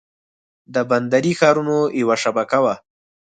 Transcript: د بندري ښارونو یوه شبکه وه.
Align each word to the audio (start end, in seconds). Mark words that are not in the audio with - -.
د 0.73 0.75
بندري 0.89 1.33
ښارونو 1.39 1.77
یوه 2.01 2.15
شبکه 2.23 2.59
وه. 2.63 2.75